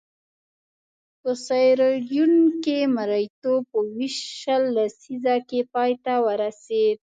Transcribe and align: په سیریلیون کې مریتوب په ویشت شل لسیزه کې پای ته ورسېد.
په 1.21 1.31
سیریلیون 1.45 2.33
کې 2.63 2.77
مریتوب 2.95 3.61
په 3.71 3.79
ویشت 3.95 4.23
شل 4.41 4.63
لسیزه 4.77 5.35
کې 5.49 5.59
پای 5.73 5.91
ته 6.03 6.13
ورسېد. 6.25 6.97